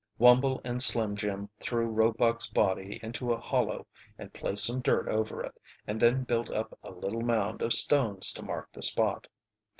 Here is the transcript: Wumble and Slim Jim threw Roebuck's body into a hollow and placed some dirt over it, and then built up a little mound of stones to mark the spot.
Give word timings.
Wumble 0.17 0.59
and 0.63 0.81
Slim 0.81 1.15
Jim 1.15 1.47
threw 1.59 1.85
Roebuck's 1.85 2.49
body 2.49 2.99
into 3.03 3.31
a 3.31 3.39
hollow 3.39 3.85
and 4.17 4.33
placed 4.33 4.63
some 4.65 4.81
dirt 4.81 5.07
over 5.07 5.43
it, 5.43 5.53
and 5.85 5.99
then 5.99 6.23
built 6.23 6.49
up 6.49 6.75
a 6.81 6.89
little 6.89 7.21
mound 7.21 7.61
of 7.61 7.71
stones 7.71 8.31
to 8.31 8.41
mark 8.43 8.71
the 8.71 8.81
spot. 8.81 9.27